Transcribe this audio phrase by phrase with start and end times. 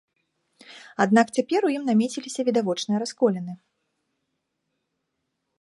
[1.05, 3.57] Аднак цяпер у ім намеціліся відавочныя расколіны.